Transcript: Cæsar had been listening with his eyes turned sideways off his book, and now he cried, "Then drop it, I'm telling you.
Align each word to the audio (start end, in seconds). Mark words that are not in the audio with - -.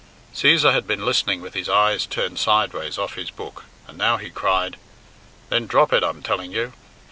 Cæsar 0.33 0.73
had 0.73 0.87
been 0.87 1.05
listening 1.05 1.41
with 1.41 1.53
his 1.53 1.69
eyes 1.69 2.07
turned 2.07 2.39
sideways 2.39 2.97
off 2.97 3.13
his 3.13 3.29
book, 3.29 3.65
and 3.87 3.99
now 3.99 4.17
he 4.17 4.31
cried, 4.31 4.77
"Then 5.49 5.67
drop 5.67 5.93
it, 5.93 6.03
I'm 6.03 6.23
telling 6.23 6.51
you. 6.51 6.73